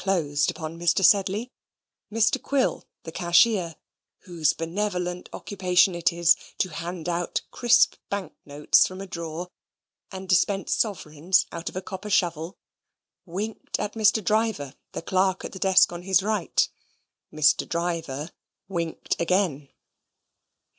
closed 0.01 0.49
upon 0.49 0.79
Mr. 0.79 1.05
Sedley, 1.05 1.51
Mr. 2.11 2.41
Quill, 2.41 2.83
the 3.03 3.11
cashier 3.11 3.75
(whose 4.21 4.51
benevolent 4.51 5.29
occupation 5.31 5.93
it 5.93 6.11
is 6.11 6.35
to 6.57 6.69
hand 6.69 7.07
out 7.07 7.43
crisp 7.51 7.93
bank 8.09 8.33
notes 8.43 8.87
from 8.87 8.99
a 8.99 9.05
drawer 9.05 9.47
and 10.11 10.27
dispense 10.27 10.73
sovereigns 10.73 11.45
out 11.51 11.69
of 11.69 11.75
a 11.75 11.83
copper 11.83 12.09
shovel), 12.09 12.57
winked 13.27 13.79
at 13.79 13.93
Mr. 13.93 14.23
Driver, 14.23 14.73
the 14.93 15.03
clerk 15.03 15.45
at 15.45 15.51
the 15.51 15.59
desk 15.59 15.91
on 15.93 16.01
his 16.01 16.23
right. 16.23 16.67
Mr. 17.31 17.69
Driver 17.69 18.31
winked 18.67 19.15
again. 19.21 19.69